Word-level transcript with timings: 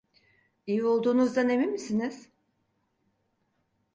İyi 0.67 0.83
olduğunuzdan 0.85 1.49
emin 1.49 1.71
misiniz? 1.71 2.29